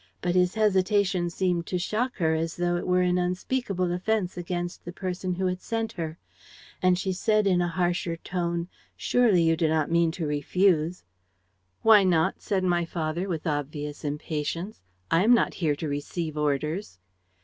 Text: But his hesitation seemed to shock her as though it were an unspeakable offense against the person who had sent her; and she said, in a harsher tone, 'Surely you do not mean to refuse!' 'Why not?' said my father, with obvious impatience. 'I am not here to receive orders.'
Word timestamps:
But 0.19 0.33
his 0.33 0.55
hesitation 0.55 1.29
seemed 1.29 1.67
to 1.67 1.77
shock 1.77 2.15
her 2.17 2.33
as 2.33 2.55
though 2.57 2.75
it 2.75 2.87
were 2.87 3.03
an 3.03 3.19
unspeakable 3.19 3.91
offense 3.91 4.35
against 4.35 4.83
the 4.83 4.91
person 4.91 5.35
who 5.35 5.45
had 5.45 5.61
sent 5.61 5.91
her; 5.91 6.17
and 6.81 6.97
she 6.97 7.13
said, 7.13 7.45
in 7.45 7.61
a 7.61 7.67
harsher 7.67 8.17
tone, 8.17 8.67
'Surely 8.97 9.43
you 9.43 9.55
do 9.55 9.67
not 9.67 9.91
mean 9.91 10.09
to 10.13 10.25
refuse!' 10.25 11.03
'Why 11.83 12.03
not?' 12.03 12.41
said 12.41 12.63
my 12.63 12.83
father, 12.83 13.29
with 13.29 13.45
obvious 13.45 14.03
impatience. 14.03 14.81
'I 15.11 15.23
am 15.25 15.33
not 15.35 15.53
here 15.53 15.75
to 15.75 15.87
receive 15.87 16.35
orders.' 16.35 16.97